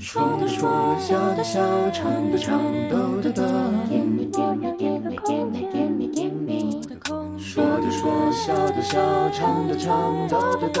[0.00, 1.60] 说的说，笑的笑，
[1.92, 3.44] 唱的唱，逗的逗。
[7.38, 10.80] 说的说，笑的笑，唱的唱，逗的逗。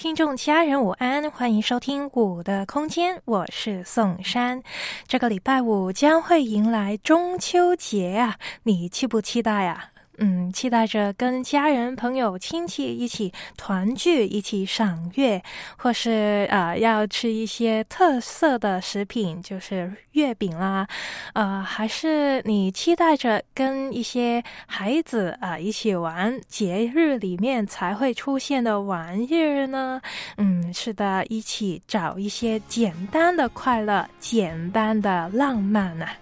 [0.00, 4.62] 听众家人午安，欢迎收听我的空间，我是宋山。
[5.06, 9.90] 这个礼拜五将会迎来中秋节啊，你期不期待啊？
[10.22, 15.42] 嗯，期待着跟家人、朋友、亲戚一起团聚，一起赏月，
[15.78, 20.86] 或是啊，要吃一些特色的食品，就是月饼啦，
[21.32, 30.02] 呃，还是你期待着跟一些孩子啊一起玩节日里面才会出现的玩意儿呢？
[30.36, 36.12] 嗯，是的，一起找一些简单的快乐，简单的浪漫啊。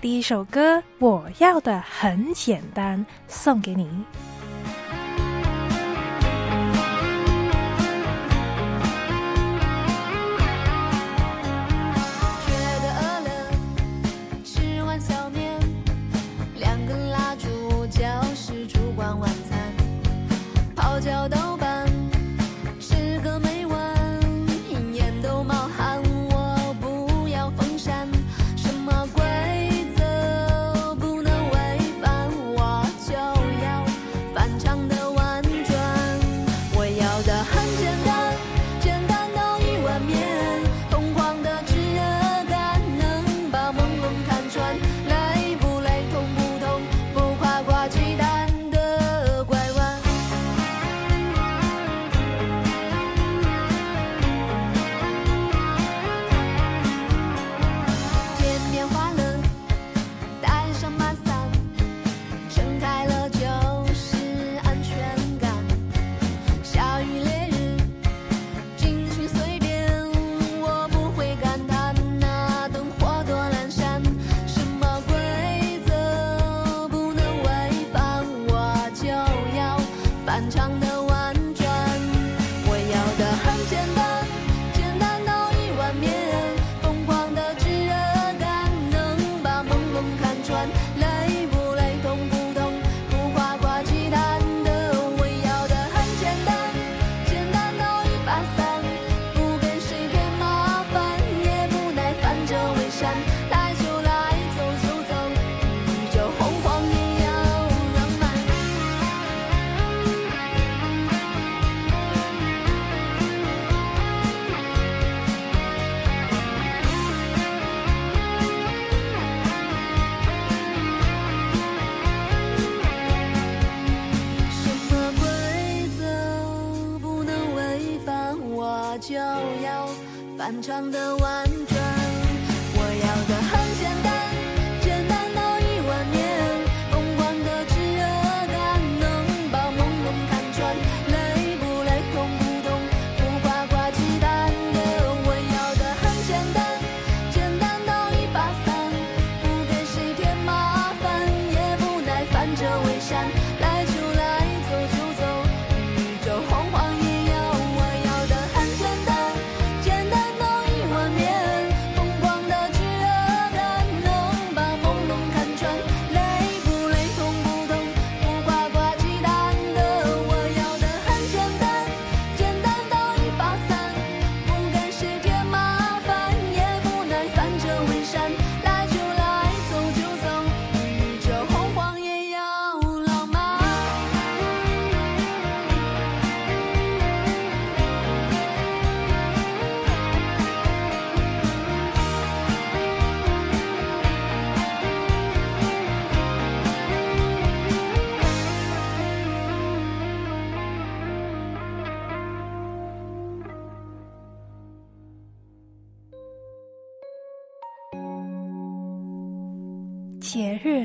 [0.00, 3.04] 第一首歌，我要的很简单。
[3.48, 3.88] 送给你。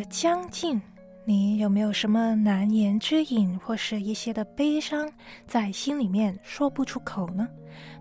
[0.05, 0.81] 将近，
[1.25, 5.11] 你有没有什么难言之隐，或是一些的悲伤
[5.47, 7.47] 在心里面说不出口呢？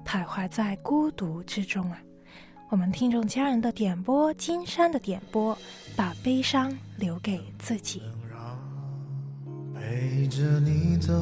[0.04, 1.98] 徘徊在孤独之中啊！
[2.70, 5.56] 我们听众家人的点播，金山的点播，
[5.94, 8.02] 把悲伤留给自己。
[9.74, 11.12] 陪着你走，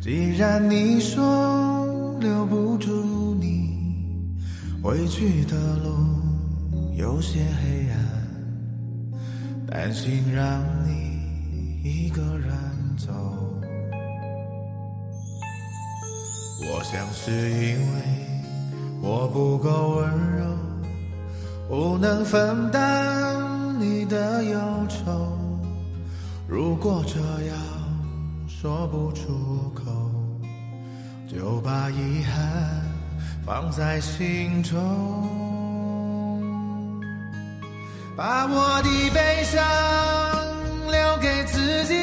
[0.00, 3.74] 既然你说留不住你，
[4.82, 5.90] 回去的路
[6.96, 8.17] 有些黑暗。
[9.70, 12.50] 担心让你一个人
[12.96, 13.12] 走。
[16.60, 18.02] 我想是因为
[19.02, 20.46] 我不够温柔，
[21.68, 25.38] 不能分担你的忧愁。
[26.48, 27.58] 如果这样
[28.48, 29.84] 说不出口，
[31.28, 32.82] 就把遗憾
[33.44, 34.78] 放在心中，
[38.18, 39.62] 把我的悲伤
[40.90, 41.94] 留给自己，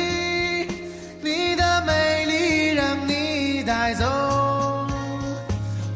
[1.21, 4.05] 你的美丽让你带走。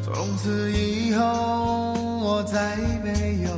[0.04, 3.50] 从此以后，我再没有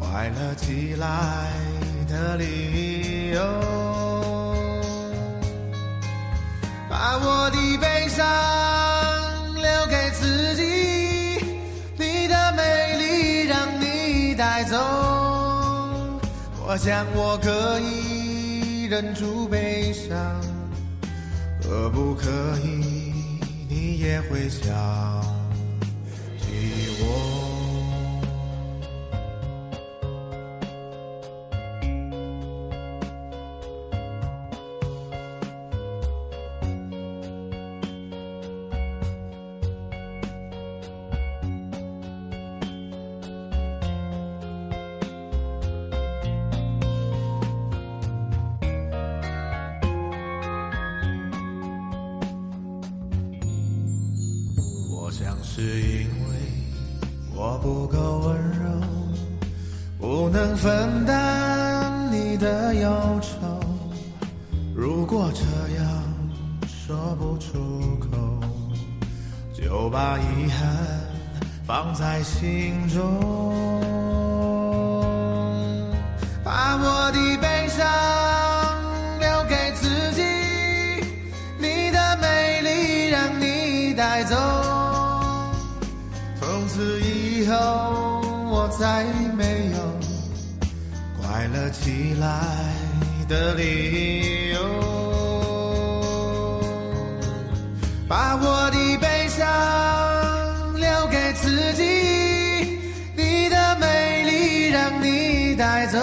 [0.00, 1.06] 快乐起来
[2.08, 3.38] 的理由。
[6.88, 8.24] 把我的悲伤
[16.70, 20.38] 我想我可以忍住悲伤，
[21.62, 22.28] 可不可
[22.62, 24.68] 以你也会想
[105.78, 105.98] 带走。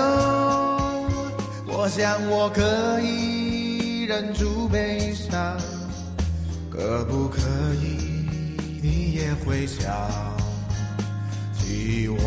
[1.68, 5.58] 我想我可以忍住悲伤，
[6.72, 7.42] 可不可
[7.84, 8.26] 以
[8.82, 9.92] 你也会想
[11.58, 12.22] 起我？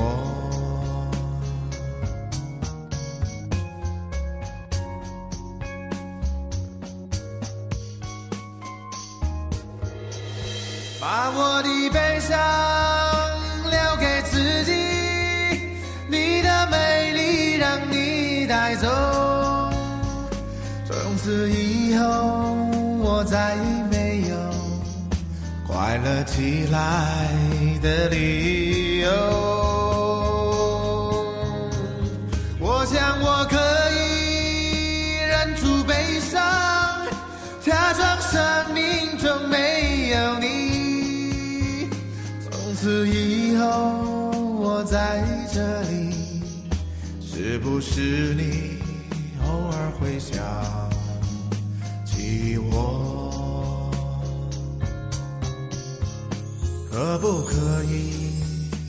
[11.00, 12.38] 把我的悲伤
[21.28, 22.56] 从此以后，
[23.00, 23.54] 我再
[23.90, 24.36] 没有
[25.66, 27.28] 快乐起来
[27.82, 29.10] 的理由。
[32.58, 33.58] 我想我可
[33.92, 36.40] 以忍住悲伤，
[37.62, 38.40] 假装生
[38.72, 41.90] 命中没有你。
[42.50, 43.66] 从此以后，
[44.62, 45.22] 我在
[45.52, 46.40] 这里，
[47.20, 48.78] 是不是你
[49.46, 50.38] 偶尔会想
[56.98, 58.32] 可不可以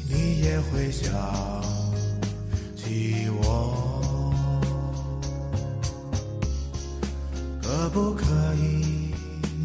[0.10, 1.14] 你也会想
[2.76, 4.02] 起我？
[7.62, 8.26] 可不可
[8.56, 9.14] 以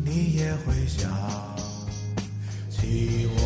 [0.05, 1.11] 你也会想
[2.69, 3.41] 起我？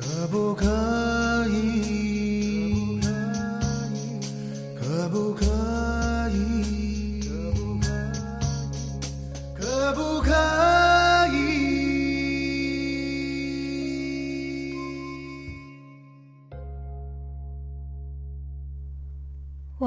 [0.00, 1.17] 可不可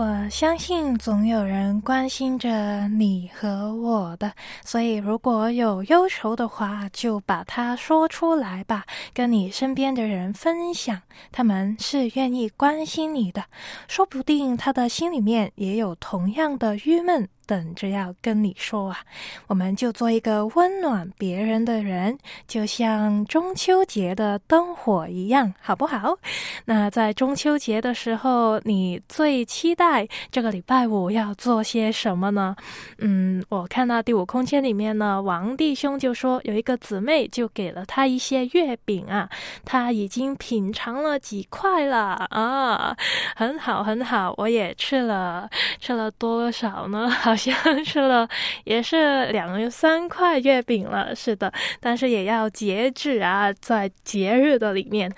[0.02, 4.34] 我相信总有人关心着你和我的，
[4.66, 11.00] 所以如果有忧愁的话，就把它说出来吧，跟你身边的人分享，
[11.32, 13.44] 他们是愿意关心你的，
[13.88, 17.30] 说不定他的心里面也有同样的郁闷。
[17.52, 19.00] 等着要跟你说啊。
[19.48, 22.18] 我们就做一个温暖别人的人，
[22.48, 26.18] 就像中秋节的灯火一样，好不好？
[26.64, 32.56] 那在中秋节的时候，你最期待这个礼拜五要做些什么呢？
[33.00, 39.30] 嗯，我看到第五空间里面呢，王弟兄就说有一个姊妹就给了他一些月饼啊，
[39.66, 42.96] 他已经品尝了几块了啊，
[43.36, 45.50] 很好很好，我也吃了，
[45.82, 47.10] 吃了多少呢？
[47.10, 48.28] 好像 吃了
[48.66, 55.12] 也是两三块月饼了，是的，但是也要节制啊，在节日的里面。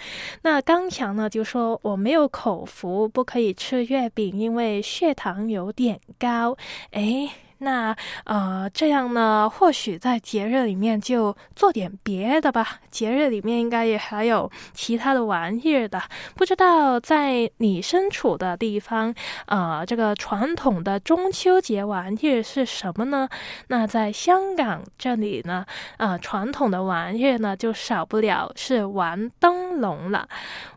[0.43, 6.55] 那刚强呢就说我没有口福，不可以吃月饼，因为血糖有点高。
[6.91, 7.29] 诶。
[7.63, 12.81] 那呃，这样呢，或许在节日里面就做点别的吧。
[12.91, 16.01] 节日里面应该也还有其他的玩意儿的，
[16.35, 19.15] 不知道在你身处的地方，
[19.45, 23.27] 呃，这个传统的中秋节玩意儿是什么呢？
[23.69, 25.65] 那在香港这里呢，
[25.97, 30.27] 呃，传统的玩意儿呢，就少不了是玩灯笼了。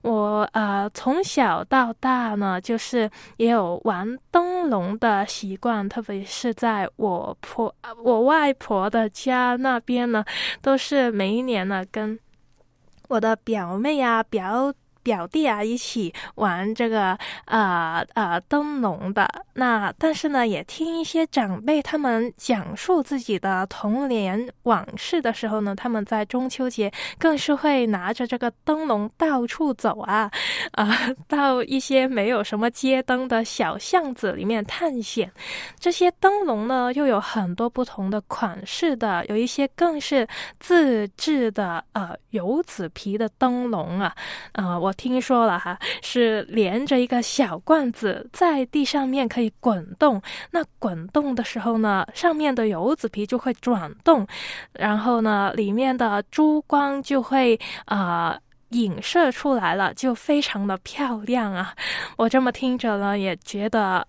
[0.02, 6.75] 我呃从小到大呢，就是也有玩灯笼的习惯，特别是在。
[6.76, 10.22] 在我婆、我外婆的家那边呢，
[10.60, 12.18] 都是每一年呢，跟
[13.08, 14.74] 我的表妹啊、表。
[15.06, 19.24] 表弟啊，一起玩这个呃呃灯笼的。
[19.54, 30.28] 那但是呢，也听一些长辈他们讲述自己的童年往事的时候呢，他们在中秋节更是会拿着这个灯笼到处走啊
[30.74, 35.30] 啊，到一些没有什么街灯的小巷子里面探险。
[35.78, 40.26] 这些灯笼呢，又有很多不同的款式的，有一些更是
[40.58, 44.12] 自制的呃油纸皮的灯笼啊，
[44.54, 44.92] 呃我。
[44.96, 50.20] 听说了哈，是连着一个小罐子在地上面可以滚动。
[50.50, 54.26] 那滚动的时候呢，上面的油纸皮就会转动，
[54.72, 58.38] 然后呢，里面的珠光就会啊
[58.70, 61.74] 影射出来了，就非常的漂亮啊。
[62.16, 64.06] 我这么听着呢，也觉得。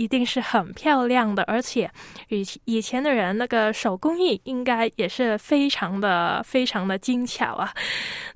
[0.00, 1.90] 一定是很漂亮的，而且
[2.30, 7.70] 以以前的人那个手工艺应该也是非常的非常的精巧啊。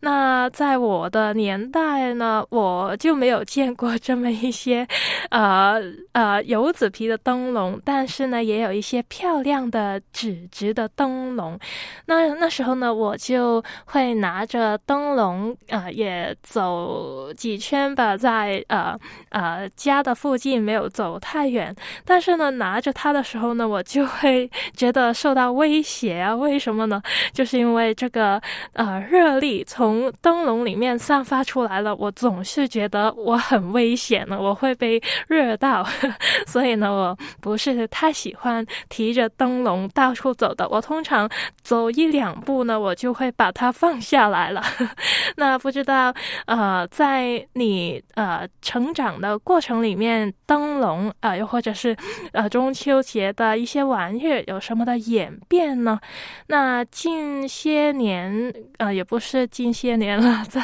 [0.01, 4.87] 那在我的年代呢，我就没有见过这么一些
[5.31, 5.81] 呃
[6.13, 11.59] 呃油纸皮的灯笼，但是呢，也有一些漂亮的纸质的灯笼。
[12.05, 18.95] 那那时候呢，我就会拿着灯笼啊，也走几圈吧，在呃
[19.31, 21.54] 呃家的附近，没有走太。
[21.55, 26.35] 远，但是呢，拿着它的时候呢，我就会 觉得受到威胁啊！
[26.35, 27.01] 为什么呢？
[27.33, 28.41] 就是因为这个
[28.75, 35.87] 呃热力从灯笼里面散发出来了，我总是觉得我很危险呢，我会被热到，
[36.47, 40.69] 所以呢，我不是太喜欢提着灯笼到处走的。
[40.69, 41.29] 我通常
[41.63, 44.63] 走一两步呢，我就会把它放下来了。
[45.37, 46.13] 那不知道
[46.47, 51.34] 呃，在你呃成长的过程里面，灯笼啊。
[51.37, 51.97] 又或者是，
[52.33, 55.99] 呃，中秋节的一些玩意儿有什么的演变呢？
[56.47, 60.63] 那近些年，呃，也不是近些年了，在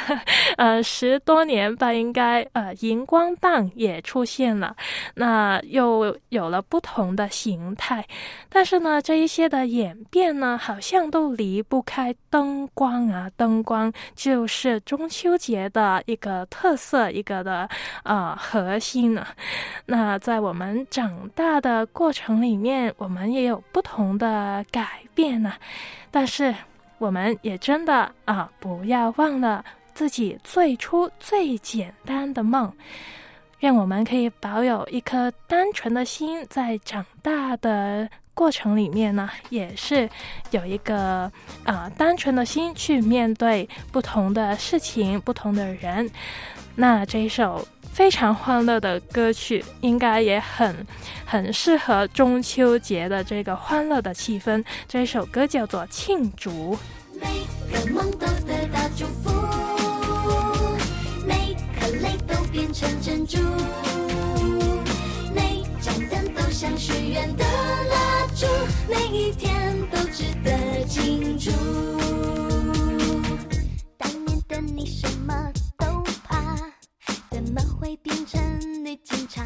[0.57, 4.77] 呃十多年吧，应该呃荧光棒也出现了，
[5.15, 8.07] 那又有了不同的形态。
[8.49, 17.69] 但是呢，这一些的演变呢，好像都离不开灯光啊，灯光就是中秋节的一个特色，一个的
[18.05, 19.27] 呃核心呢。
[19.87, 20.60] 那在我们。
[20.61, 25.55] 们长大的过程里面，我们也有不同的改变呢。
[26.11, 26.55] 但是，
[26.99, 29.65] 我们也真的啊，不要忘了
[29.95, 32.71] 自己最初最简单的梦。
[33.61, 40.07] 愿我们可以保有一颗单纯的心，在长大的过程里面呢，也是
[40.51, 41.33] 有一个
[41.65, 46.11] 啊单纯的心去面对不同的事情、不同的人。
[46.77, 47.67] 那这一首。
[47.93, 50.87] 非常欢乐的歌曲，应该也很
[51.27, 54.65] 很适合中秋节的这个欢乐的气氛。
[54.89, 56.51] 这首歌叫做《庆祝》。
[57.13, 57.27] 每
[57.71, 59.31] 个梦都得到祝福，
[61.27, 63.39] 每颗泪都变成珍珠，
[65.35, 68.47] 每盏灯都像许愿的蜡烛，
[68.89, 71.51] 每一天都值得庆祝。
[73.99, 75.35] 当年的你什么
[75.77, 76.57] 都怕？
[77.43, 78.39] 怎么会变成
[78.85, 79.43] 女警察？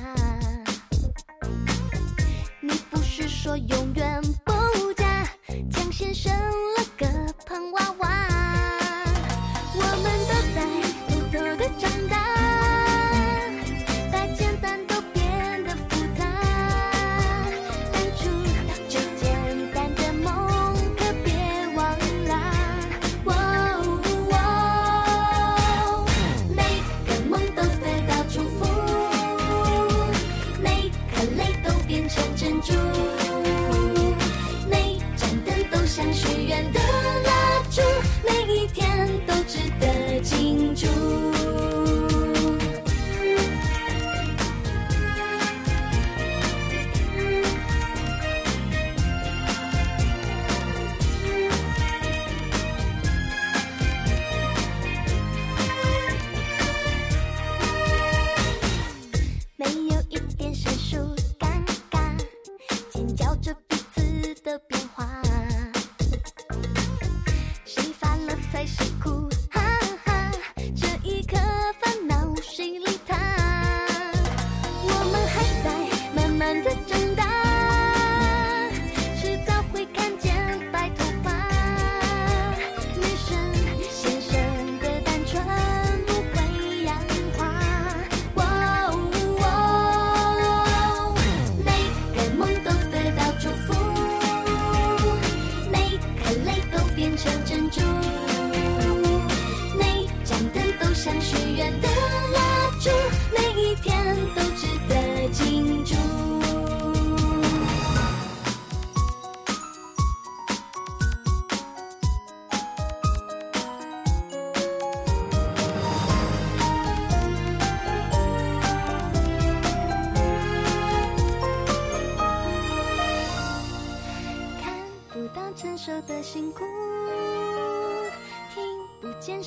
[2.61, 4.53] 你不是说永远不
[4.95, 5.25] 嫁？
[5.71, 7.07] 江先生了个
[7.47, 8.29] 胖娃娃，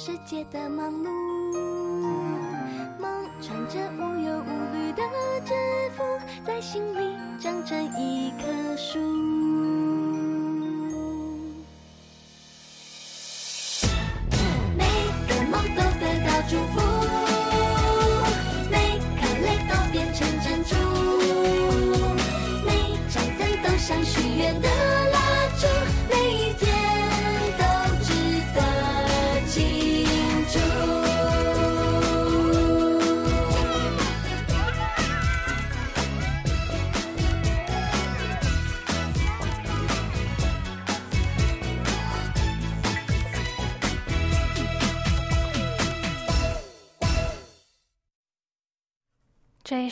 [0.08, 0.97] 世界的梦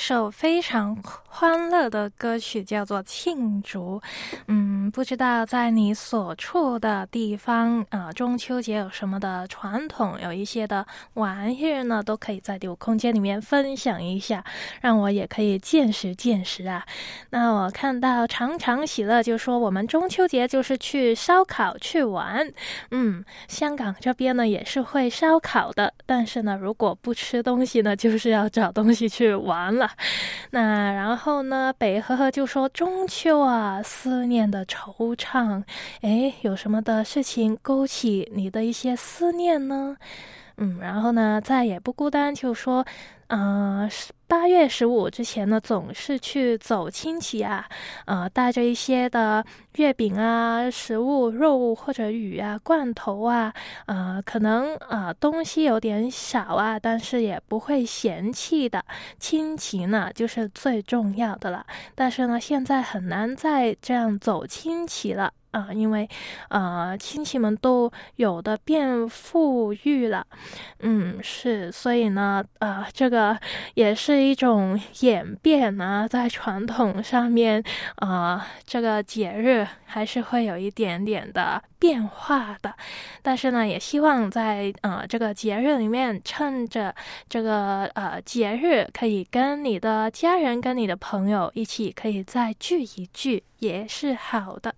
[0.08, 0.96] 手非常
[1.38, 4.00] 欢乐的歌曲叫做《庆祝》。
[4.48, 14.46] 嗯，不知道在你所处的地方啊、中秋节有什么的传统，有一些的玩意儿呢，都可以在第五空间里面分享一下，
[14.80, 16.86] 让我也可以见识见识啊。
[17.32, 22.50] 那我看到常常喜乐就说，我们中秋节就是去烧烤去玩。
[22.92, 29.92] 嗯，香港这边呢也是会烧烤的，但是呢，如果不吃东西呢，就是要找东西去玩了。
[30.52, 35.64] 那然后后呢，北呵呵就说中秋啊，思念的惆怅，
[36.02, 39.98] 哎，有什么的事情勾起你的一些思念呢？
[40.58, 42.86] 嗯，然后呢，再也不孤单就说，
[43.26, 43.90] 啊，
[44.28, 47.68] 八月十五之前呢，总是去走亲戚啊，
[48.06, 53.54] 呃，带着一些的月饼啊、食物、肉或者鱼啊、罐头啊，
[53.86, 58.84] 呃，可能呃东西有点少啊，但是也不会嫌弃的。
[59.20, 61.66] 亲情呢，就是最重要的了。
[61.94, 65.32] 但是呢，现在很难再这样走亲戚了。
[65.56, 66.08] 啊，因为，
[66.50, 70.28] 呃，亲戚们都有的变富裕了，
[70.80, 73.40] 嗯，是，所以呢，呃，这个
[73.76, 77.64] 也是一种演变啊，在传统上面，
[77.96, 82.76] 啊、这个节日还是会有一点点的变化的，
[83.22, 86.94] 但是呢，也希望在呃这个节日里面，趁着
[87.30, 94.74] 这个呃节日，可以跟你的家人、跟你的朋友一起，可以再聚一聚，也是好的。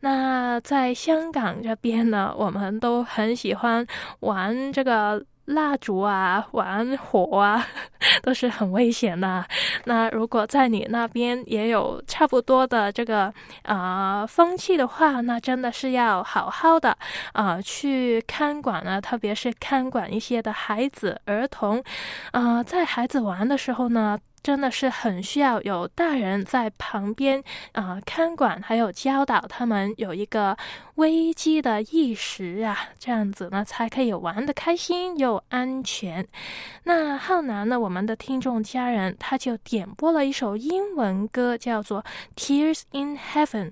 [0.00, 3.86] 那在香港这边呢，我们都很喜欢
[4.20, 7.66] 玩这个蜡烛啊，玩火啊，
[8.22, 9.44] 都是很危险的。
[9.84, 16.96] 那如果在你那边也有差不多的这个啊、风气的话，那真的是要好好的
[17.32, 21.82] 啊、去看管啊，特别是看管一些的孩子、儿童。
[22.32, 24.18] 啊、在孩子玩的时候呢。
[24.46, 30.56] 真的是很需要有大人在旁边啊、看管，还有教导他们有一个
[30.94, 36.24] 危机的意识啊，这样子呢才可以玩得开心又安全。
[36.84, 42.04] 那浩南呢，我们的听众家人他就点播了一首英文歌，叫做
[42.36, 43.70] 《Tears in Heaven》。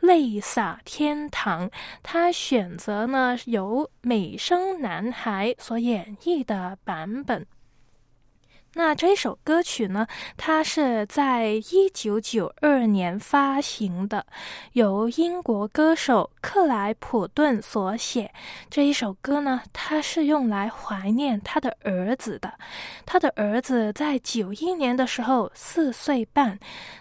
[0.00, 1.70] 泪洒天堂，
[2.02, 7.46] 他选择呢由美声男孩所演绎的版本。
[8.74, 10.06] 那这一首歌曲呢，
[10.36, 14.24] 它是在一九九二年发行的，
[14.72, 18.32] 由英国歌手克莱普顿所写。
[18.70, 22.52] 这一首歌呢，它是用来怀念他的儿子的。
[23.04, 26.58] 他的儿子在九一年的时候四岁半，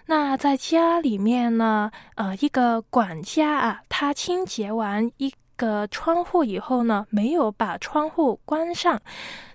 [0.08, 9.00] 那在家里面呢，呃，一个管家啊，他清洁完一个窗户以后呢，没有把窗户关上。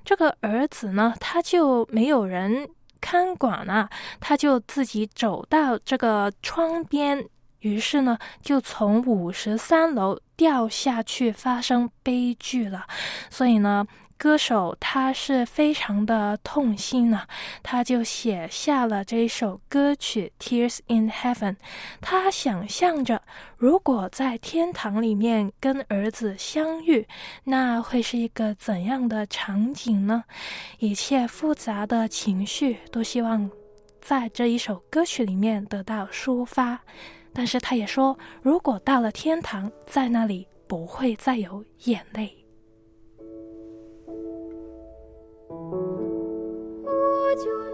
[0.05, 2.69] 这个儿子呢，他就没有人
[3.01, 3.90] 看管啊，
[4.21, 7.29] 他就自己走到这个窗边，
[7.61, 12.87] 于是呢，就从五十三楼掉下去，发生悲剧了。
[13.29, 13.85] 所以呢，
[14.18, 17.29] 歌手他是非常的痛心呢、啊，
[17.62, 21.52] 他就写下了这一首歌曲《Tears in Heaven》。
[22.00, 23.22] 他想象着，
[23.59, 27.07] 如果在天堂里面跟儿子相遇，
[27.44, 30.24] 那会是一个怎样的场景呢？
[30.79, 33.50] 一切复杂的情绪都希望
[34.00, 36.81] 在这一首歌曲里面得到抒发。
[37.35, 42.45] 但是他也说，如果到了天堂，在那里不会再有眼泪。
[47.37, 47.65] Would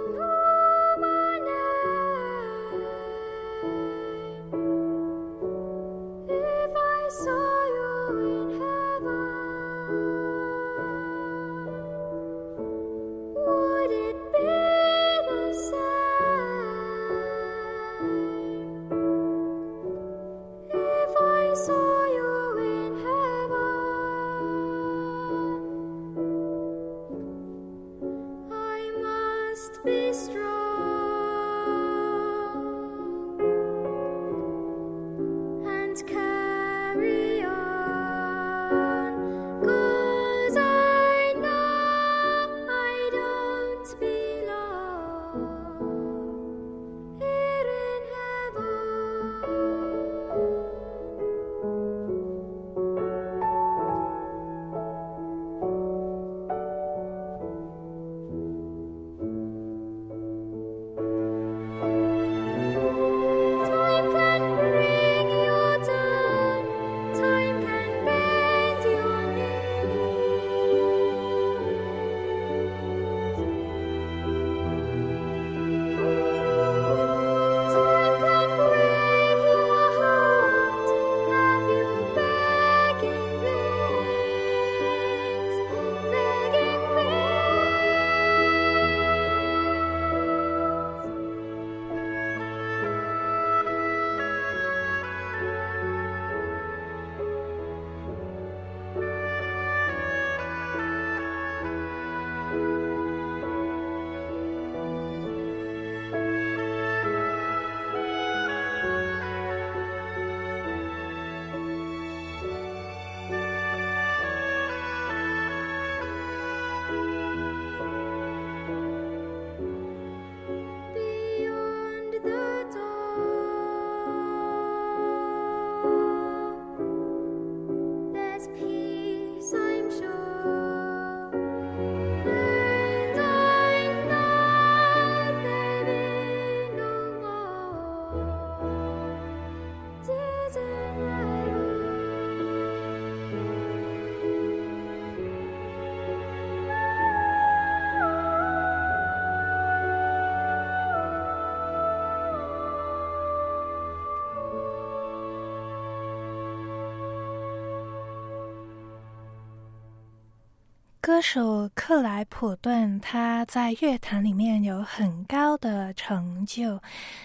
[161.05, 166.81] 歌手克莱普顿，他在乐坛里面有很高的成就。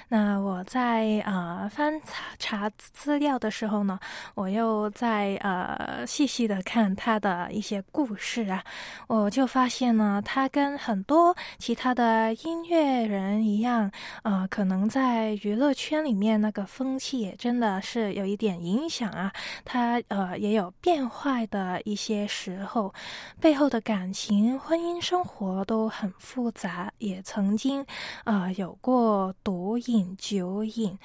[0.07, 2.01] 那我在啊翻
[2.47, 3.99] 查资料的时候呢，
[4.33, 8.63] 我又在呃细细的看他的一些故事啊，
[9.07, 13.91] 我就发现呢，他跟很多其他的音乐人一样，
[14.23, 19.31] 呃，可能在娱乐圈里面那个风气也真的是有一点影响啊。
[19.65, 22.91] 他呃也有变坏的一些时候，
[23.39, 23.67] 背后。
[23.67, 27.85] 的感情、婚姻生活都很复杂，也曾经，
[28.23, 30.97] 呃，有过毒瘾、酒瘾，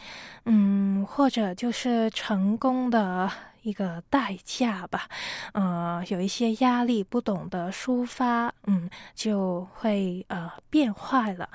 [0.45, 3.29] 嗯，或者就是成功的
[3.63, 5.09] 一个代价吧，
[5.55, 11.49] 呃，有一些压力不懂得抒发，嗯，就会呃变坏了。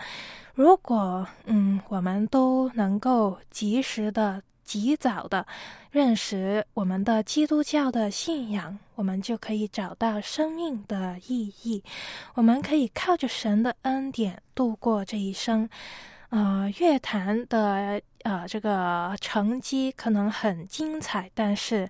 [0.55, 4.41] 如果嗯，我们都能够及时的。
[4.67, 5.47] 及早的
[5.91, 11.81] 认识我们的基督教的信仰，我们就可以找到生命的意义。
[12.33, 15.69] 我们可以靠着神的恩典度过这一生。
[16.29, 21.89] 呃，乐坛的呃这个成绩可能很精彩，但是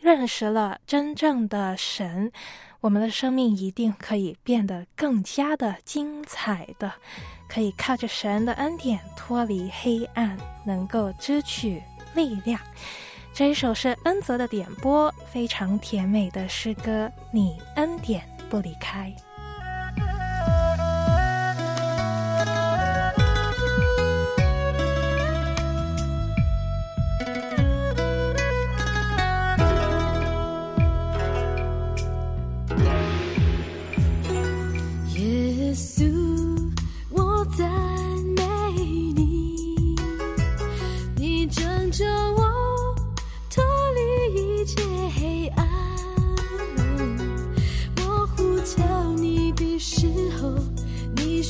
[0.00, 2.32] 认识了真正的神，
[2.80, 6.92] 我们的生命一定可以变得更加的精彩的。
[7.48, 11.80] 可以靠着神的恩典脱离黑暗，能够支取
[12.14, 12.60] 力量。
[13.32, 17.08] 这一首是恩泽的点播，非常甜美的诗歌。
[17.30, 19.14] 你恩典不离开。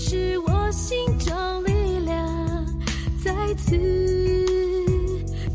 [0.09, 2.65] 是我心中力量
[3.25, 3.77] 再次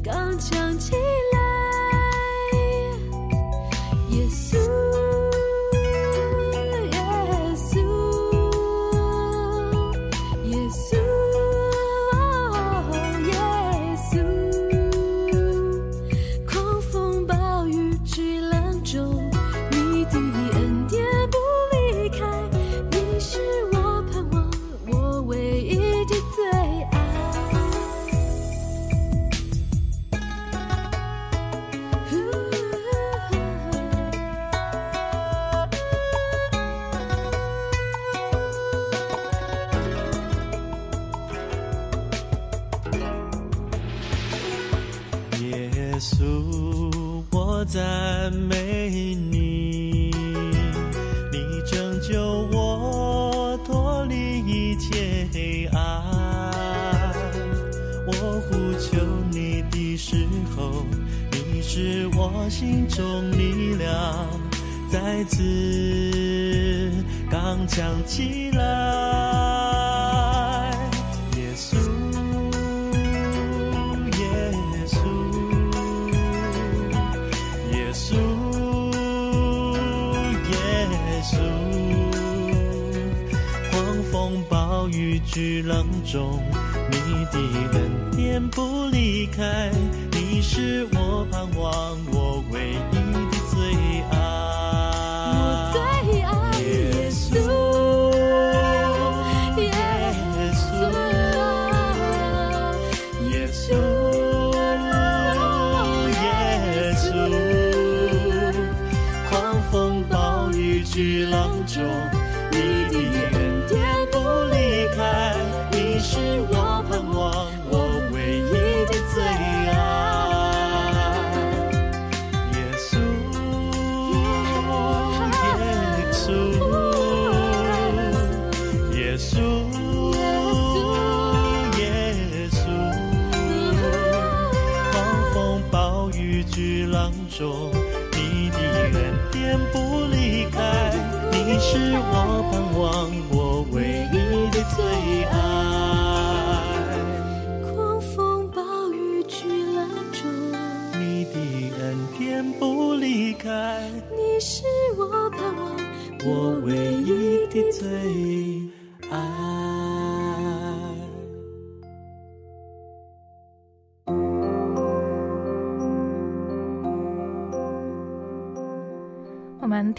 [0.03, 0.93] 刚强起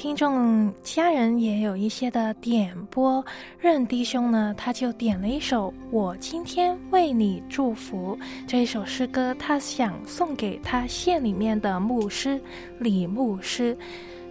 [0.03, 3.25] 听众家人也有一些的点播。
[3.61, 12.41] 任弟兄呢，他就点了一首《我今天为你祝福》这一首诗歌，他想送给他县里面的牧师
[12.81, 13.79] 李牧师。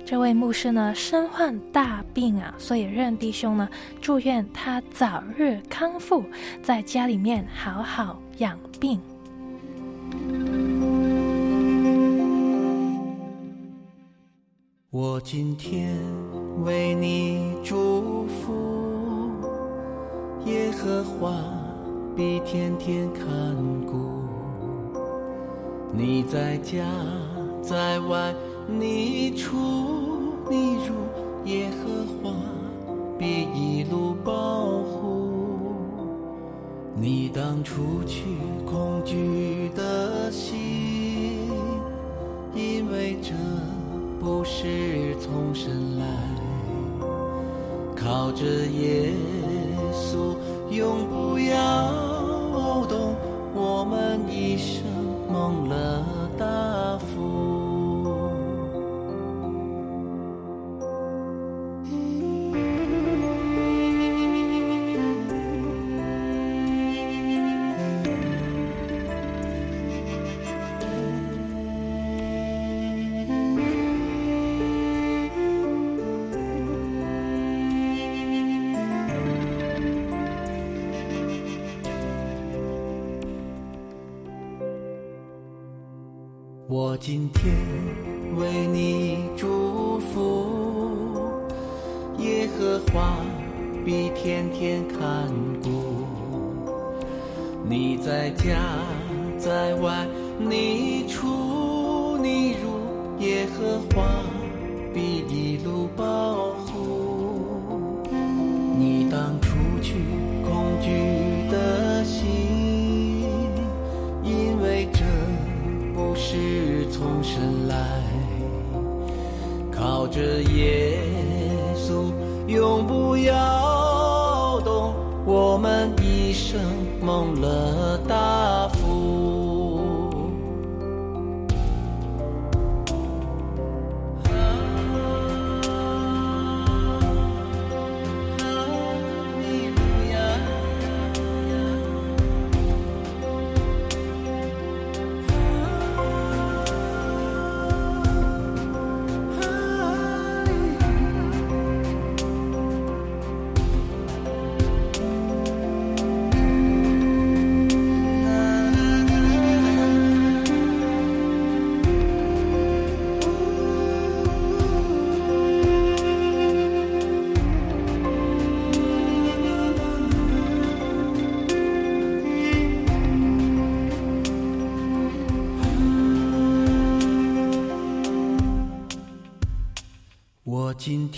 [0.05, 3.69] 这位牧师呢，身患大病啊，所以任弟兄呢，
[4.01, 6.21] 祝愿他早日康复，
[6.61, 8.99] 在家里面好好养病。
[14.93, 15.97] 我今天
[16.65, 18.51] 为你祝福，
[20.45, 21.31] 耶和华
[22.13, 23.25] 必天天看
[23.85, 24.27] 顾。
[25.93, 26.83] 你在家
[27.61, 28.35] 在外，
[28.67, 29.55] 你出
[30.49, 30.93] 你入，
[31.45, 32.35] 耶和华
[33.17, 35.29] 必一路保护。
[36.97, 38.25] 你当除去
[38.65, 41.47] 恐惧的心，
[42.53, 43.31] 因为这。
[44.21, 46.05] 不是从神来，
[47.95, 49.11] 靠着耶
[49.91, 50.35] 稣，
[50.69, 53.15] 永不要动
[53.55, 54.83] 我们一生
[55.27, 56.05] 蒙了
[56.37, 56.45] 大
[56.99, 57.50] 福。
[87.01, 87.70] 今天。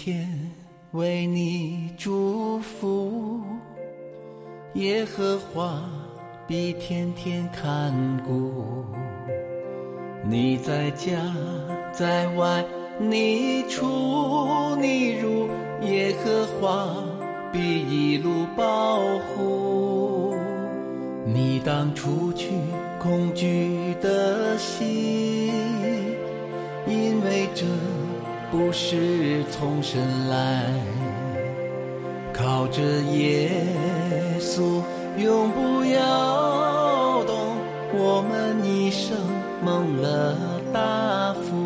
[0.06, 0.28] 天
[0.92, 3.40] 为你祝福，
[4.74, 5.82] 耶和华
[6.46, 7.94] 必天天看
[8.28, 8.84] 顾。
[10.26, 11.14] 你在家
[11.94, 12.66] 在外，
[13.00, 15.48] 你出你入，
[15.84, 16.94] 耶和华
[17.54, 20.36] 必一路保护。
[21.26, 22.50] 你当除去
[23.00, 25.54] 恐惧的心，
[26.90, 27.64] 因为这
[28.54, 30.64] 不是从神来，
[32.32, 33.50] 靠着耶
[34.40, 34.80] 稣
[35.18, 37.58] 永不摇动
[37.96, 39.18] 我们一生
[39.66, 40.38] 蒙了
[40.72, 41.63] 大福。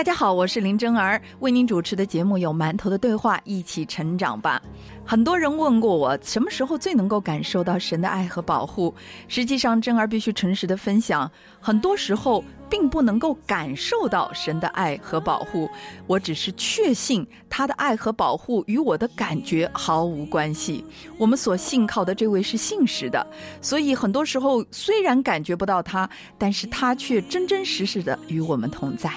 [0.00, 4.58] 大家好，我是林真儿，为您主持的节目有《馒头的对话》，一起成长吧。
[5.04, 8.94] 很多人问过我，什么时候最能够感受到神的爱和保护？
[9.28, 15.68] 实际上，真儿必须诚实的分享，很多时候并不能够感受到神的爱和保护。
[16.06, 20.82] 我只是确信他的爱和保护与我的感觉毫无关系。
[21.18, 23.26] 我们所信靠的这位是信实的，
[23.60, 26.08] 所以很多时候虽然感觉不到他，
[26.38, 29.12] 但是他却真真实实的与我们同在。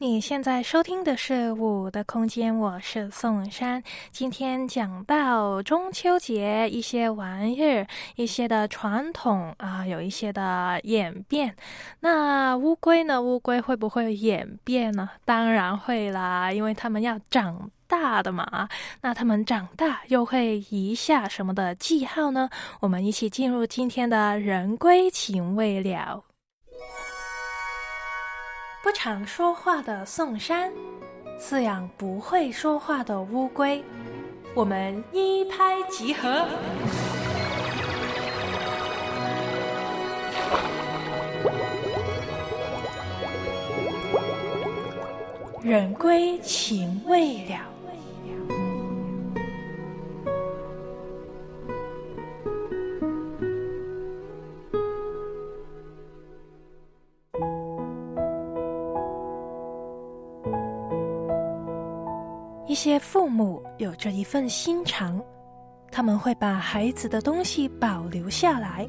[0.00, 3.82] 你现在收听的是《我的空间》，我是宋珊。
[4.10, 11.54] 今天讲到中秋节一些玩意儿、一些的传统啊，有一些的演变。
[12.00, 13.20] 那乌龟呢？
[13.20, 15.08] 乌龟会不会演变呢？
[15.24, 18.68] 当然会啦，因为它们要长大的嘛。
[19.00, 22.48] 那它们长大又会遗下什么的记号呢？
[22.80, 26.22] 我们一起进入今天的人归情未了。
[28.80, 30.72] 不常说话的宋山，
[31.40, 33.84] 饲养不会说话的乌龟，
[34.54, 36.46] 我们一拍即合。
[45.62, 47.77] 人归情未了。
[62.68, 65.18] 一些父母有着一份心肠，
[65.90, 68.86] 他们会把孩子的东西保留下来，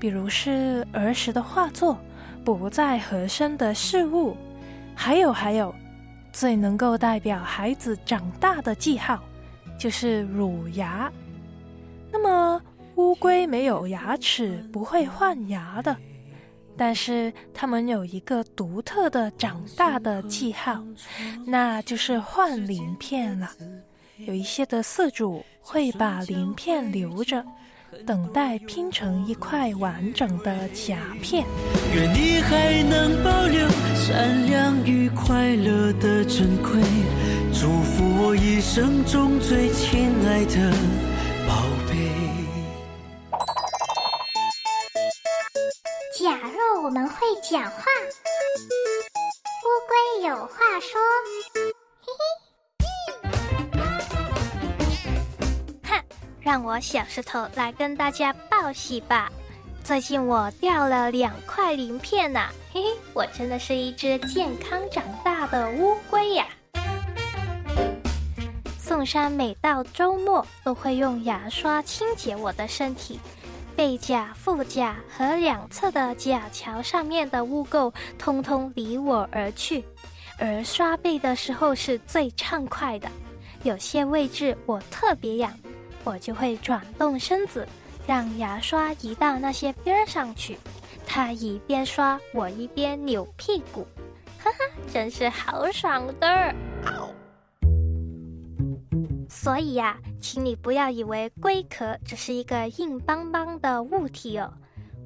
[0.00, 1.96] 比如是儿时的画作、
[2.44, 4.36] 不再合身的事物，
[4.96, 5.72] 还有还有，
[6.32, 9.22] 最能够代表孩子长大的记号，
[9.78, 11.08] 就是乳牙。
[12.10, 12.60] 那么
[12.96, 15.96] 乌龟没有牙齿，不会换牙的。
[16.76, 20.82] 但是它们有一个独特的长大的记号，
[21.46, 23.50] 那就是换鳞片了。
[24.18, 27.44] 有一些的饲主会把鳞片留着，
[28.06, 31.44] 等待拼成一块完整的甲片。
[31.94, 36.80] 愿你还能保留善良与快乐的珍贵，
[37.52, 40.72] 祝福我一生中最亲爱的
[46.94, 47.82] 们会讲话，
[49.64, 51.00] 乌龟有话说，
[52.00, 53.28] 嘿嘿。
[55.82, 56.00] 哼，
[56.40, 59.28] 让我小石头来跟大家报喜吧。
[59.82, 66.46] 最近我掉了两块鳞片呐，嘿嘿，我真的是一只健康长大的乌龟呀。
[68.78, 73.18] 宋山每到周末都会用牙刷清洁我的身体。
[73.76, 79.84] 背甲、腹甲和两侧的甲桥上面的污垢，通通离我而去。
[80.38, 83.08] 而刷背的时候是最畅快的，
[83.62, 85.52] 有些位置我特别痒，
[86.02, 87.66] 我就会转动身子，
[88.06, 90.58] 让牙刷移到那些边上去。
[91.06, 93.86] 它一边刷，我一边扭屁股，
[94.38, 94.58] 哈哈，
[94.92, 96.54] 真是好爽的。
[99.44, 104.50] 所以呀，请你不要以为龟壳只是一个硬邦邦的物体哦。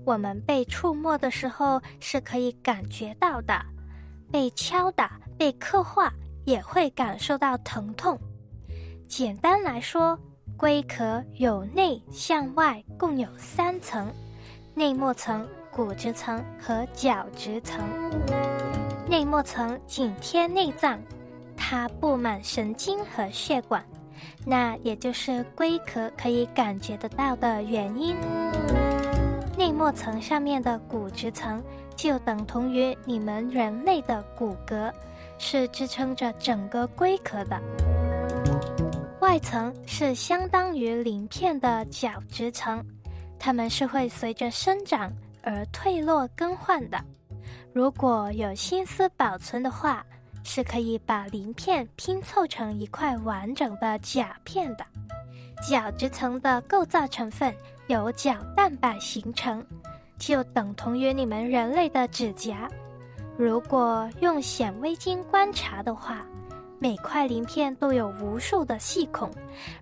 [0.05, 3.61] 我们被触摸的时候是可以感觉到的，
[4.31, 6.13] 被敲打、被刻画
[6.45, 8.17] 也会感受到疼痛。
[9.09, 10.17] 简单来说，
[10.57, 14.07] 龟壳由内向外共有三层：
[14.73, 17.81] 内膜层、骨质层和角质层。
[19.09, 20.97] 内膜层紧贴内脏，
[21.57, 23.85] 它布满神经和血管。
[24.51, 28.17] 那也就是龟壳可以感觉得到的原因。
[29.59, 31.63] 内膜层上面的骨质层
[31.95, 34.91] 就等同于你们人类的骨骼，
[35.37, 37.61] 是支撑着整个龟壳的。
[39.21, 42.83] 外层是相当于鳞片的角质层，
[43.39, 46.99] 它们是会随着生长而退落更换的。
[47.75, 50.03] 如果有心思保存的话。
[50.43, 54.85] 是可以把鳞片拼凑成一块完整的甲片的。
[55.69, 57.55] 角质层的构造成分
[57.89, 59.65] 由角蛋白形成，
[60.19, 62.69] 就等同于你们人类的指甲。
[63.37, 66.25] 如果用显微镜观察的话，
[66.81, 69.29] 每块鳞片都有无数的细孔，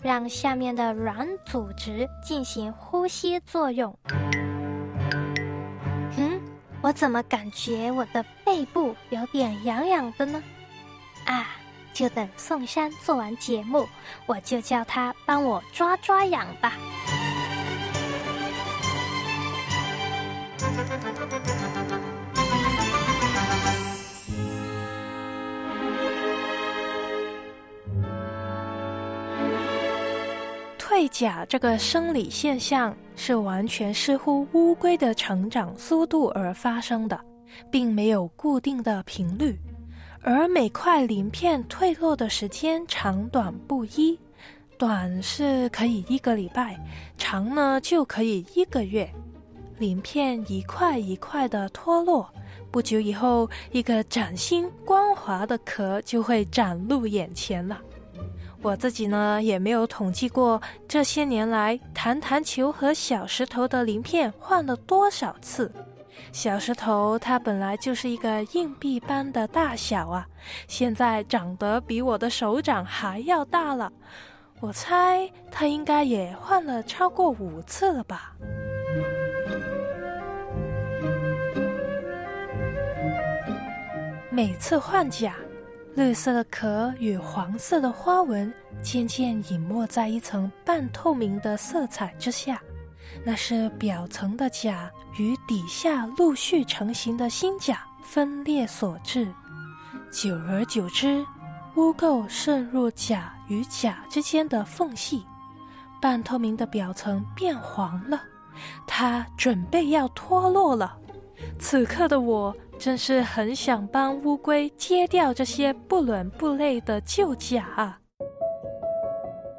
[0.03, 3.95] 让下面的软组织进行呼吸作用。
[6.87, 10.41] 我怎么感觉我的背部有点痒痒的呢？
[11.25, 11.49] 啊，
[11.93, 13.89] 就等宋山做完节目，
[14.25, 16.75] 我就叫他帮我抓抓痒吧。
[30.97, 37.21] 退甲这个生理现象是完全视乎乌龟的成长速度而发生的，
[37.71, 39.55] 并没有固定的频率。
[40.23, 44.19] 而每块鳞片退落的时间长短不一，
[44.79, 46.81] 短是可以一个礼拜，
[47.19, 49.07] 长呢就可以一个月。
[49.77, 52.27] 鳞片一块一块的脱落，
[52.71, 57.79] 不久以后，一个崭新光滑的壳就会展露眼前了。
[58.67, 65.71] 我自己呢，也没有统计过这些年来弹弹球和小石头的鳞片换了多少次。
[66.33, 70.27] 小石头它本来就是一个硬币般的大小啊，
[70.67, 73.93] 现在长得比我的手掌还要大了。
[74.59, 78.35] 我猜它应该也换了超过五次了吧。
[84.29, 85.37] 每次换甲，
[85.97, 92.61] 绿色的壳与黄色的花纹渐渐隐没在一层半透明的色彩之下，
[93.25, 99.27] 那是表层的甲与底下陆续成型的新甲分裂所致。
[100.11, 101.25] 久而久之，
[101.77, 105.25] 污垢渗入甲与甲之间的缝隙，
[105.99, 108.21] 半透明的表层变黄了，
[108.87, 110.95] 它准备要脱落了。
[111.59, 112.55] 此刻的我。
[112.79, 117.99] 真是很想帮乌龟揭掉这些不伦不类的旧甲！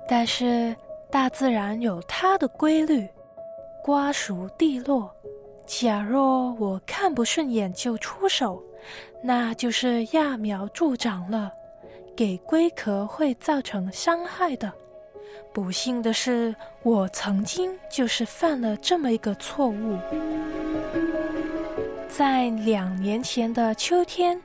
[0.07, 0.75] 但是
[1.11, 3.07] 大自然有它的规律，
[3.83, 5.13] 瓜熟蒂落。
[5.65, 8.63] 假若我看不顺眼就出手，
[9.21, 11.51] 那就是揠苗助长了，
[12.15, 14.71] 给龟壳会造成伤害的。
[15.53, 19.97] 不幸的是，我曾经就是犯了这么一个错误。
[22.07, 24.41] 在两年前的秋天，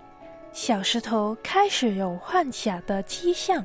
[0.52, 3.64] 小石头开始有换甲的迹象。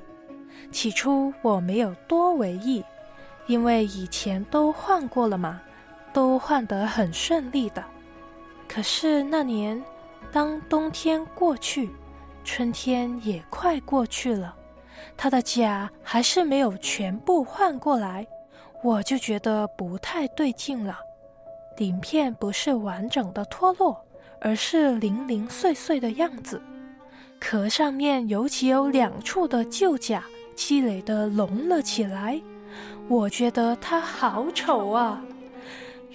[0.71, 2.83] 起初我没有多为意，
[3.47, 5.59] 因为以前都换过了嘛，
[6.13, 7.83] 都换得很顺利的。
[8.67, 9.83] 可是那年，
[10.31, 11.89] 当冬天过去，
[12.43, 14.55] 春天也快过去了，
[15.17, 18.25] 它的甲还是没有全部换过来，
[18.83, 20.99] 我就觉得不太对劲了。
[21.78, 24.03] 鳞片不是完整的脱落，
[24.41, 26.61] 而是零零碎碎的样子。
[27.39, 30.23] 壳上面尤其有两处的旧甲
[30.55, 32.41] 积累的隆了起来，
[33.07, 35.21] 我觉得它好丑啊。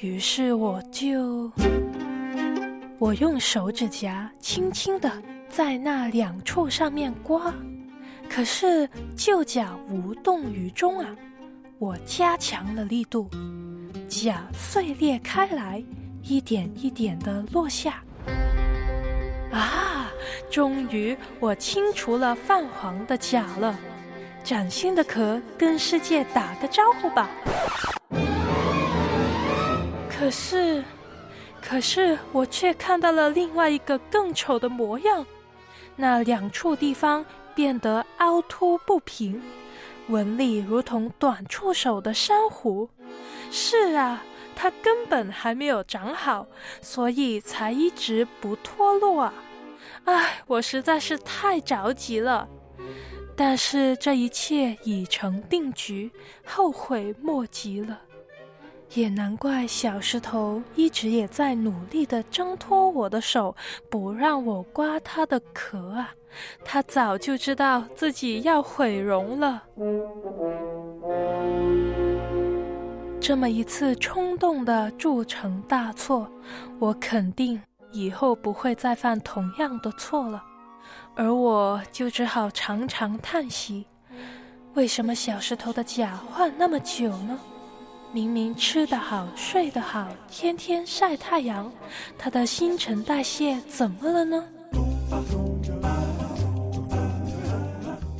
[0.00, 1.48] 于是我就，
[2.98, 5.10] 我用手指甲轻轻的
[5.48, 7.54] 在那两处上面刮，
[8.28, 11.06] 可是旧甲无动于衷啊。
[11.78, 13.30] 我加强了力度。
[14.08, 15.82] 甲碎裂开来，
[16.22, 18.02] 一点一点的落下。
[19.50, 20.10] 啊！
[20.50, 23.78] 终于，我清除了泛黄的甲了。
[24.44, 27.30] 崭新的壳，跟世界打个招呼吧。
[30.08, 30.82] 可是，
[31.60, 35.24] 可是，我却看到了另外一个更丑的模样。
[35.96, 37.24] 那两处地方
[37.54, 39.40] 变得凹凸不平，
[40.08, 42.88] 纹理如同短触手的珊瑚。
[43.54, 44.24] 是啊，
[44.56, 46.46] 它根本还没有长好，
[46.80, 49.34] 所以才一直不脱落啊！
[50.04, 52.48] 唉，我实在是太着急了。
[53.36, 56.10] 但是这一切已成定局，
[56.46, 58.00] 后悔莫及了。
[58.94, 63.54] 也难怪小石头一直也在努力的挣脱我的手，
[63.90, 66.14] 不让我刮它的壳啊！
[66.64, 69.62] 它早就知道自己要毁容了。
[73.22, 76.28] 这么一次冲动的铸成大错，
[76.80, 77.62] 我肯定
[77.92, 80.42] 以后不会再犯同样的错了，
[81.14, 83.86] 而我就只好常常叹息：
[84.74, 87.38] 为什么小石头的假换那么久呢？
[88.12, 91.72] 明明吃得好、睡得好、天天晒太阳，
[92.18, 94.44] 它的新陈代谢怎么了呢？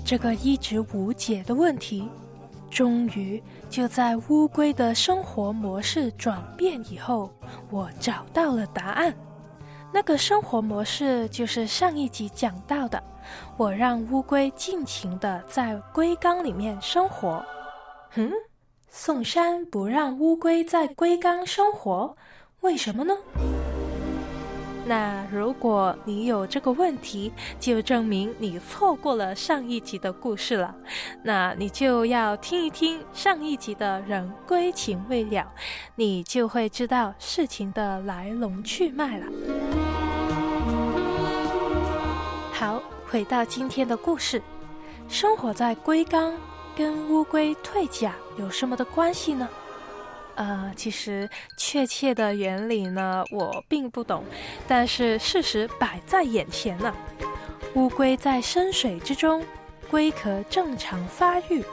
[0.05, 2.09] 这个一直无解的问题。
[2.73, 7.31] 终于，就在乌龟的生活模式转变以后，
[7.71, 9.15] 我找到了答案。
[9.93, 13.01] 那个生活模式就是上一集讲到的，
[13.59, 17.45] 我让乌龟尽情的在龟缸里面生活。
[18.15, 18.33] 嗯，
[18.89, 22.17] 宋山不让乌龟在龟缸生活，
[22.63, 23.15] 为什么呢？
[24.85, 30.75] 那如果你有这个问题，就证明你错过了上一集的故事了。
[31.23, 35.47] 那你就要听一听上一集的人归情未了，
[35.95, 39.27] 你就会知道事情的来龙去脉了。
[42.53, 44.43] 好，回到今天的故事，
[45.09, 46.35] 生活在龟缸
[46.77, 49.49] 跟乌龟蜕甲有什么的关系呢？
[50.35, 54.25] 呃，其实确切的原理呢，我并不懂，
[54.67, 56.95] 但是事实摆在眼前呢。
[57.75, 59.45] 乌龟在深水之中，
[59.91, 61.65] 龟壳正常发育，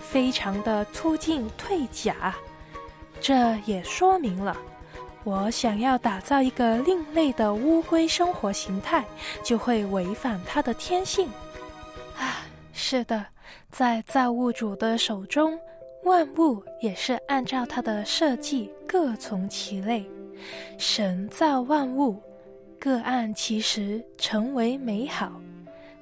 [0.00, 2.34] 非常的促进蜕甲。
[3.20, 4.56] 这也说明了，
[5.22, 9.04] 我想要打造一个另类的乌龟生活形态，
[9.42, 11.28] 就会违反它的天性。
[12.18, 12.42] 啊，
[12.74, 13.24] 是的，
[13.70, 15.58] 在造物主的手中，
[16.04, 20.04] 万物也是按照他的设计各从其类。
[20.76, 22.20] 神造万物，
[22.78, 25.40] 各按其时成为美好。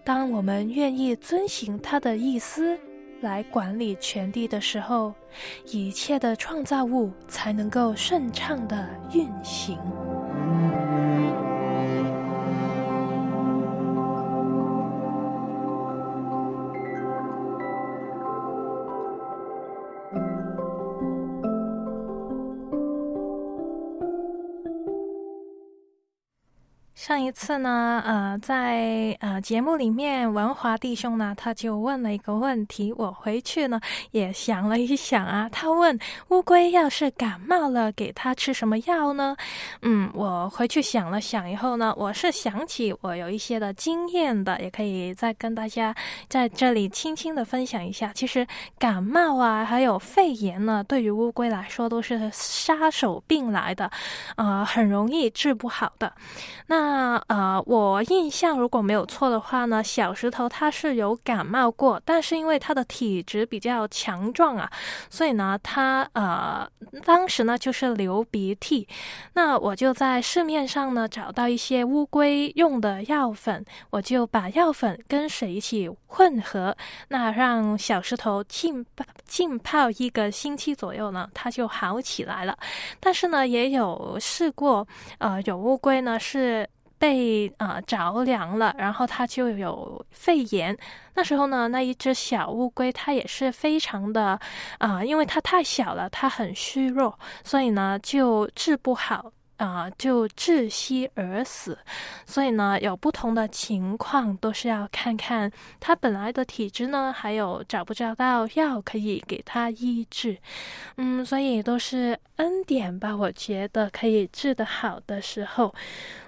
[0.05, 2.77] 当我们愿意遵循他的意思
[3.21, 5.15] 来管理全地的时候，
[5.67, 9.79] 一切的创造物才能够顺畅的运行。
[27.03, 33.81] 上一次呢，呃，在呃节目里面，文华弟兄呢，他就问了一个问题，我回去呢
[34.13, 35.99] 也想了一想啊，他问
[36.29, 39.37] 乌龟要是感冒了，给它吃什么药呢？
[39.81, 45.93] 嗯，我回去想了想以后呢，我是想起我有一些的经验的，也可以再跟大家
[46.29, 48.13] 在这里轻轻的分享一下。
[48.15, 48.47] 其实
[48.79, 53.91] 感冒啊，还有肺炎呢，对于乌龟来说都是杀手病来的，
[54.37, 56.15] 呃，很容易治不好的。
[56.69, 64.71] 那那呃，我印象如果没有错的话呢，小石头他是有感冒过，但是因为他的体质比较强壮啊，
[65.09, 66.69] 所以呢，他呃
[67.03, 68.87] 当时呢就是流鼻涕。
[69.33, 76.77] 那我就在市面上呢找到一些乌龟用的药粉，我就把药粉跟水一起混合，
[77.09, 78.85] 那让小石头浸
[79.25, 82.55] 浸泡一个星期左右呢，它就好起来了。
[83.01, 84.87] 但是呢，也有试过，
[85.17, 86.69] 呃，有乌龟呢是。
[87.03, 90.79] 被呃着凉了，然后它就有肺炎。
[91.15, 94.39] 那时候呢，那一只小乌龟它也是非常的
[94.79, 99.33] 啊，因为它太小了，它很虚弱，所以呢就治不好。
[99.59, 101.79] 啊，就窒息而死，
[102.27, 105.49] 所以呢，有不同的情况，都是要看看
[105.79, 110.37] 他本来的体质呢，还有找不找到药可以给他医治。
[110.97, 115.73] 嗯，所以都是恩典吧，我觉得可以治得好的时候。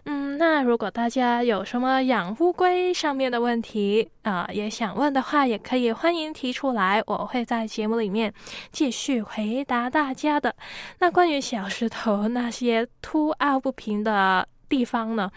[0.07, 8.33] 嗯，那如果大家有什么养乌龟上面的问题啊，也想问的话，也可以欢迎提出来，我会在节目里面
[8.71, 10.55] 继续回答大家的。
[10.99, 15.31] 那关于小石头那些凸凹不平的地方呢，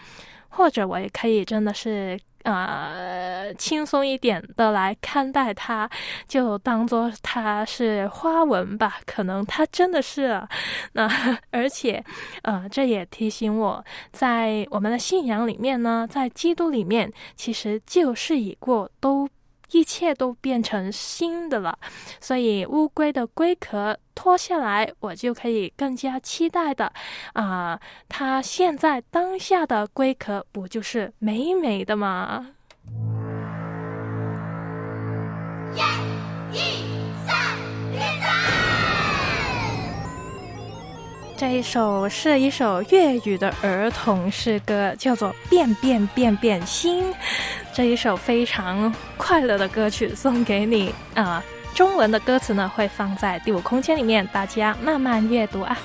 [0.48, 2.18] 或者我也可以真的是。
[2.52, 2.92] 啊，
[3.56, 5.88] 轻松一点的来看待它，
[6.26, 8.98] 就当做它是花纹吧。
[9.06, 10.40] 可能它真的是
[10.92, 11.08] 那，
[11.50, 12.04] 而且，
[12.42, 19.28] 呃，这也提醒我在我们的信仰里面呢，在基督里面，其实旧事已过，都。
[19.70, 21.78] 一切都变成新的了，
[22.20, 26.92] 所以乌龟的龟壳脱下来，我就可以更加期待的
[27.34, 27.80] 啊！
[28.08, 32.48] 它现在当下的龟壳不就是美美的吗？
[41.38, 47.12] 这一首是一首粤语的儿童诗歌，叫做《变变变变心》。
[47.72, 51.40] 这一首非常快乐的歌曲送给你啊！
[51.76, 55.78] 中文的歌词呢会放在第五空间里面，大家慢慢阅读啊。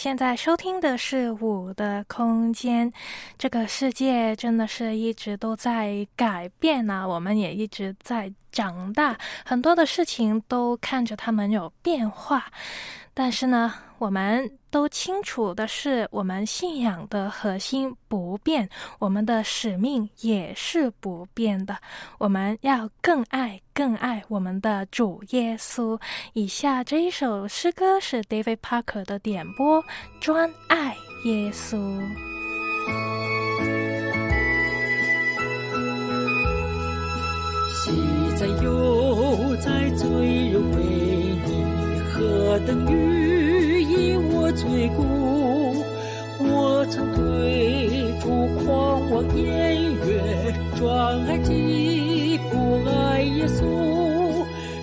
[0.00, 2.88] 现在收听的是《五的空间》。
[3.36, 12.46] 这个世界真的是一直都在改变呢、我们也一直在长大，很多的事情都看着他们有变化。
[13.12, 18.68] 但是呢，我们都清楚的是，我们信仰的核心不变，
[18.98, 21.76] 我们的使命也是不变的。
[22.18, 26.00] 我们要更爱、更爱我们的主耶稣。
[26.32, 29.82] 以下这一首诗歌是 David Parker 的点播，
[30.20, 31.76] 专爱耶稣。
[37.80, 37.92] 昔
[38.36, 40.06] 在犹在罪
[40.50, 40.76] 人为
[41.46, 43.37] 你何等予以
[44.48, 45.04] 我罪故，
[46.42, 49.94] 我曾对主狂妄言语，
[50.74, 53.60] 专爱既不爱耶稣，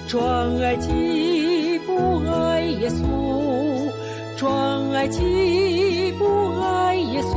[0.07, 3.89] 专爱既不爱耶稣，
[4.37, 7.33] 专爱既不爱耶稣。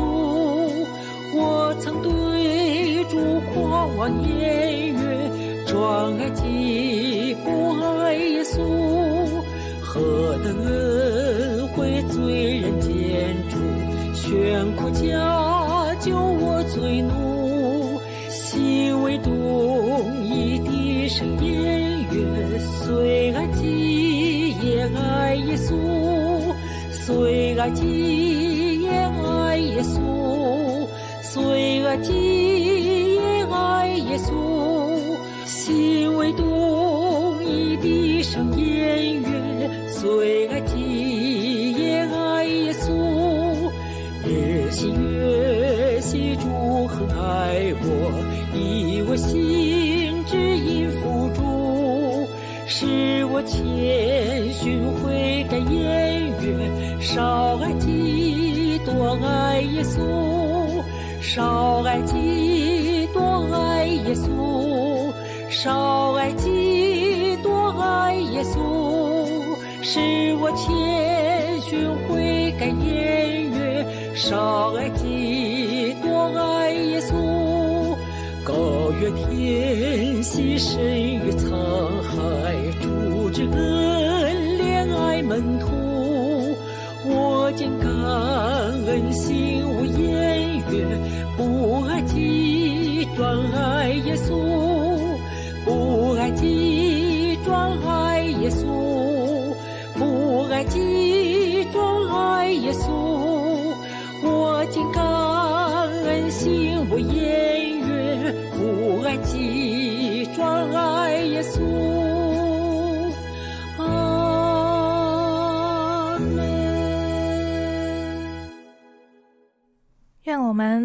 [1.34, 5.00] 我曾对主狂妄言语，
[5.66, 6.44] 专爱既
[27.58, 27.82] 来祭
[28.78, 28.88] 奠
[29.26, 29.98] 爱耶稣，
[31.22, 34.30] 随我祭奠爱耶稣，
[35.44, 40.37] 心为动，一笛声音乐随。
[57.18, 59.98] 少爱几多爱耶稣。
[61.20, 65.12] 少爱几多爱耶稣，
[65.50, 68.60] 少爱几多爱耶稣，
[69.82, 69.98] 使
[70.36, 74.14] 我谦逊悔改言语。
[74.14, 77.16] 少爱几多爱耶稣，
[78.44, 80.80] 高越天兮深
[81.16, 81.50] 于沧
[82.00, 82.14] 海，
[82.80, 85.77] 主之恩怜爱门徒。
[87.58, 90.86] 见感恩心无言语，
[91.36, 94.30] 不爱既专爱耶稣，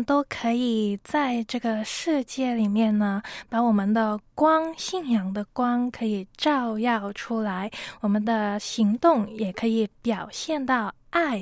[0.04, 11.42] 都可以在这个世界里面呢，把我们的光、信仰的光可以照耀出来，我们的行动也可以表现到爱，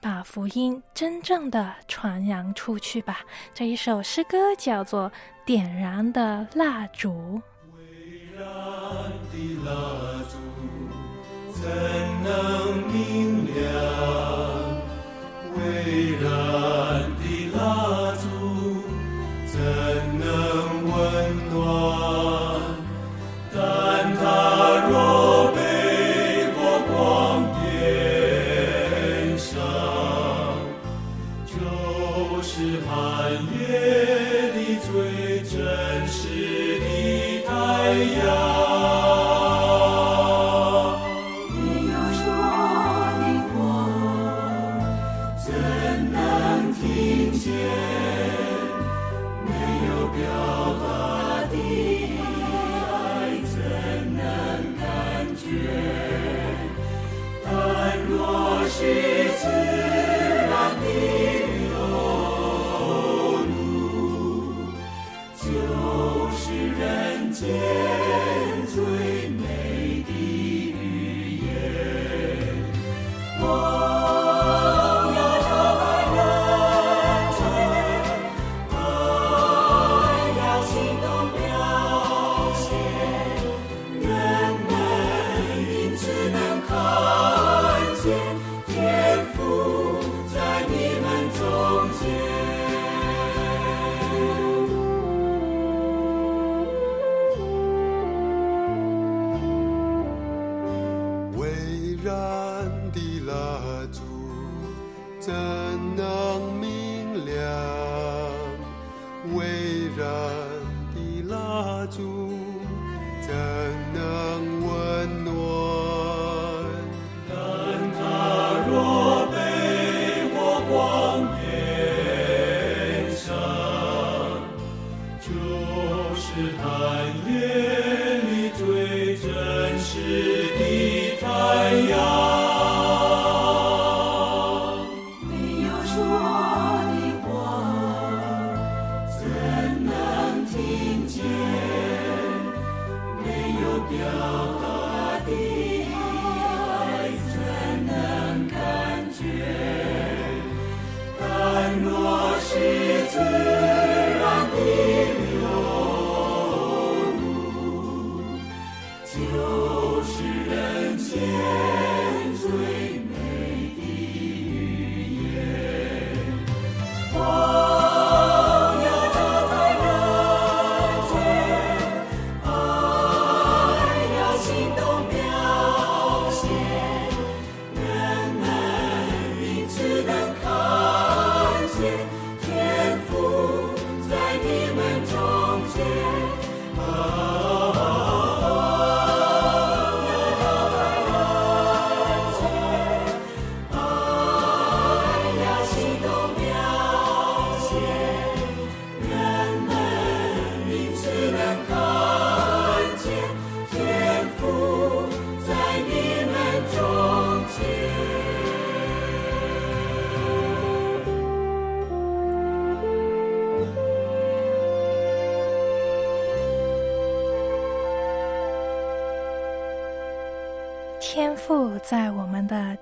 [0.00, 3.20] 把福音真正的传扬出去吧。
[3.54, 5.10] 这一首诗歌叫做
[5.44, 7.10] 《点燃的蜡烛》。
[8.38, 8.46] 燃
[9.30, 9.36] 的
[9.66, 9.70] 蜡
[10.30, 10.38] 烛
[11.52, 11.60] 怎
[12.24, 12.28] 能
[12.90, 13.60] 明亮？
[15.56, 15.58] 微
[16.12, 16.22] 燃
[17.20, 17.22] 的
[17.60, 18.26] 蜡烛
[19.46, 19.60] 怎
[20.18, 22.09] 能温暖？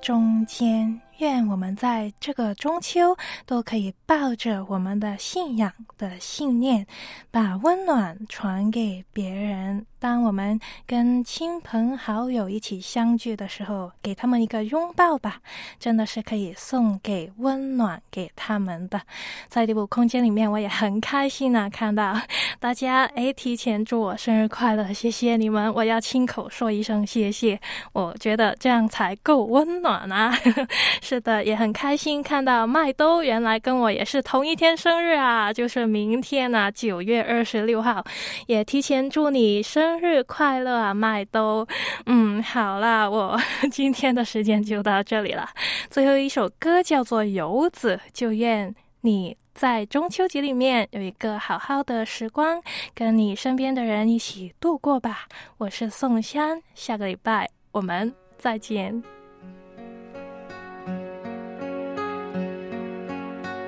[0.09, 0.99] 中间。
[1.19, 6.87] 愿我们在这个中秋都可以抱着我们的信仰的信念，
[7.31, 9.85] 把温暖传给别人。
[10.01, 15.41] 当我们跟亲朋好友一起相聚的时候，给他们一个拥抱吧，
[15.81, 19.01] 真的是可以送给温暖给他们的。
[19.49, 22.17] 在第五空间里面，我也很开心啊，看到
[22.61, 25.75] 大家诶提前祝我生日快乐，谢谢你们！
[25.75, 27.61] 我要亲口说一声谢谢，
[27.93, 30.33] 我觉得这样才够温暖啊。
[31.03, 38.05] 是的，也很开心看到麦兜原来跟我也是同一天生日啊，就是明天呢，九月二十六号，
[38.47, 41.67] 也提前祝你生日快乐啊，麦兜。
[42.07, 43.41] 嗯，好啦，我
[43.73, 45.49] 今天的时间就到这里了。
[45.91, 52.63] 最后一首歌叫做《游子》，就愿你在中秋节里面有一个好好的时光，
[52.95, 55.27] 跟你身边的人一起度过吧。
[55.57, 59.03] 我是宋香，下个礼拜我们再见。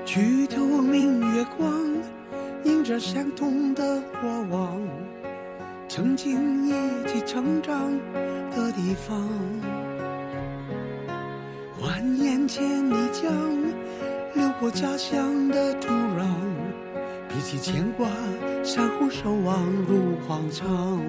[0.05, 1.71] 举头明月光，
[2.63, 4.79] 映着相同的过往，
[5.87, 6.71] 曾经一
[7.07, 7.91] 起成长
[8.51, 9.27] 的地方。
[11.81, 13.31] 蜿蜒千里江，
[14.35, 16.25] 流过家乡的土壤，
[17.27, 18.07] 比起牵挂，
[18.63, 21.01] 相互守望如往常。